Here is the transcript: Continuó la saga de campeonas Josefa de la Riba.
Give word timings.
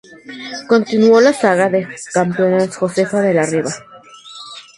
Continuó 0.67 1.21
la 1.21 1.31
saga 1.31 1.69
de 1.69 1.87
campeonas 2.11 2.75
Josefa 2.75 3.21
de 3.21 3.35
la 3.35 3.43
Riba. 3.45 3.71